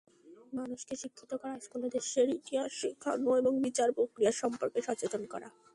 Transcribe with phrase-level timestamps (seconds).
[0.53, 5.47] মানুষকে শিক্ষিত করা, স্কুলে দেশের ইতিহাস শেখানো এবং বিচার–প্রক্রিয়া সম্পর্কে সচেতন করা।